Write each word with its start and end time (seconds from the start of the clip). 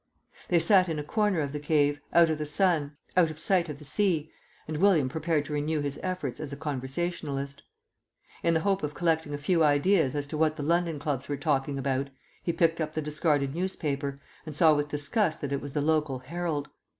They 0.49 0.57
sat 0.57 0.89
in 0.89 0.97
a 0.97 1.03
corner 1.03 1.41
of 1.41 1.51
the 1.51 1.59
cave, 1.59 2.01
out 2.11 2.31
of 2.31 2.39
the 2.39 2.47
sun, 2.47 2.97
out 3.15 3.29
of 3.29 3.37
sight 3.37 3.69
of 3.69 3.77
the 3.77 3.85
sea, 3.85 4.31
and 4.67 4.77
William 4.77 5.09
prepared 5.09 5.45
to 5.45 5.53
renew 5.53 5.79
his 5.79 5.99
efforts 6.01 6.39
as 6.39 6.51
a 6.51 6.57
conversationalist. 6.57 7.61
In 8.41 8.55
the 8.55 8.61
hope 8.61 8.81
of 8.81 8.95
collecting 8.95 9.31
a 9.35 9.37
few 9.37 9.63
ideas 9.63 10.15
as 10.15 10.25
to 10.29 10.39
what 10.39 10.55
the 10.55 10.63
London 10.63 10.97
clubs 10.97 11.29
were 11.29 11.37
talking 11.37 11.77
about 11.77 12.09
he 12.41 12.51
picked 12.51 12.81
up 12.81 12.93
the 12.93 13.01
discarded 13.03 13.53
newspaper, 13.53 14.19
and 14.43 14.55
saw 14.55 14.73
with 14.73 14.87
disgust 14.89 15.39
that 15.41 15.53
it 15.53 15.61
was 15.61 15.73
the 15.73 15.81
local 15.81 16.17
Herald. 16.17 16.69